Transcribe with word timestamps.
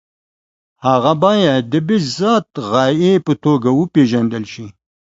هغه 0.85 1.13
باید 1.23 1.61
د 1.73 1.75
بالذات 1.87 2.47
غایې 2.69 3.13
په 3.25 3.33
توګه 3.43 3.69
وپېژندل 3.79 4.43
شي. 4.53 4.67